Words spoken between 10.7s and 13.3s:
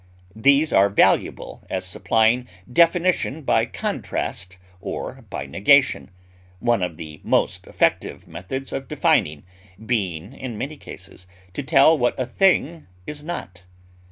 cases to tell what a thing is